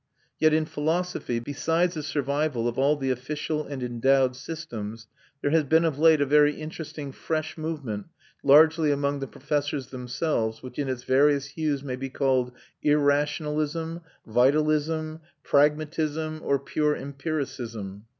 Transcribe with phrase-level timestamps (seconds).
[0.39, 5.05] Yet in philosophy, besides the survival of all the official and endowed systems,
[5.43, 8.07] there has been of late a very interesting fresh movement,
[8.41, 12.51] largely among the professors themselves, which in its various hues may be called
[12.83, 18.05] irrationalism, vitalism, pragmatism, or pure empiricism.